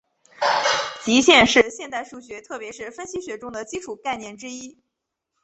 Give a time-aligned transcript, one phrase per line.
[1.03, 4.79] 极限是现代数学特别是分析学中的基础概念之一。